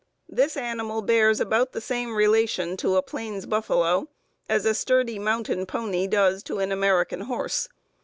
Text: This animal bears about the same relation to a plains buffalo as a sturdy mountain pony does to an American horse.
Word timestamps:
This 0.27 0.57
animal 0.57 1.03
bears 1.03 1.39
about 1.39 1.73
the 1.73 1.79
same 1.79 2.15
relation 2.15 2.75
to 2.77 2.95
a 2.95 3.03
plains 3.03 3.45
buffalo 3.45 4.07
as 4.49 4.65
a 4.65 4.73
sturdy 4.73 5.19
mountain 5.19 5.67
pony 5.67 6.07
does 6.07 6.41
to 6.45 6.57
an 6.57 6.71
American 6.71 7.19
horse. 7.21 7.69